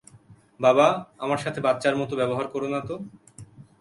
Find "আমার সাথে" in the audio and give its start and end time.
1.19-1.59